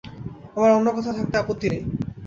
আমার 0.55 0.71
অন্য 0.71 0.87
কোথাও 0.91 1.17
থাকতে 1.17 1.35
আপত্তি 1.37 1.67
নেই। 1.71 1.81